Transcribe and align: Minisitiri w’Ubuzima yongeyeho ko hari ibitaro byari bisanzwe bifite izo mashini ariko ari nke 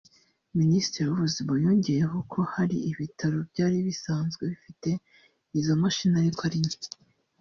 Minisitiri 0.59 1.03
w’Ubuzima 1.09 1.51
yongeyeho 1.65 2.17
ko 2.31 2.39
hari 2.53 2.77
ibitaro 2.91 3.37
byari 3.51 3.77
bisanzwe 3.87 4.41
bifite 4.51 4.89
izo 5.59 5.73
mashini 5.81 6.15
ariko 6.21 6.41
ari 6.47 6.59
nke 6.67 6.79